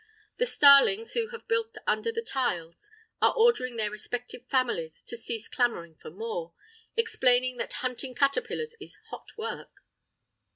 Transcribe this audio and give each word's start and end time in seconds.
The 0.37 0.47
starlings, 0.47 1.13
who 1.13 1.27
have 1.27 1.47
built 1.47 1.77
under 1.85 2.11
the 2.11 2.23
tiles, 2.23 2.89
are 3.21 3.35
ordering 3.37 3.75
their 3.75 3.91
respective 3.91 4.47
families 4.47 5.03
to 5.03 5.15
cease 5.15 5.47
clamouring 5.47 5.93
for 5.93 6.09
more, 6.09 6.55
explaining 6.97 7.57
that 7.57 7.73
hunting 7.85 8.15
caterpillars 8.15 8.75
is 8.79 8.97
hot 9.11 9.27
work. 9.37 9.83